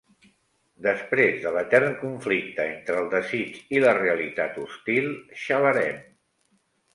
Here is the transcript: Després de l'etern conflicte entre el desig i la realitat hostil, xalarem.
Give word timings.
Després 0.85 1.35
de 1.43 1.51
l'etern 1.57 1.93
conflicte 1.99 2.65
entre 2.69 2.97
el 3.03 3.11
desig 3.11 3.61
i 3.77 3.83
la 3.85 3.93
realitat 3.99 4.59
hostil, 4.63 5.13
xalarem. 5.45 6.03